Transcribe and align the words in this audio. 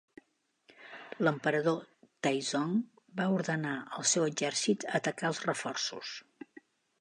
L'emperador 1.25 1.83
Taizong 2.27 2.73
va 3.19 3.27
ordenar 3.35 3.75
al 3.99 4.09
seu 4.13 4.27
exèrcit 4.31 4.87
atacar 5.01 5.31
els 5.35 5.45
reforços. 5.51 6.17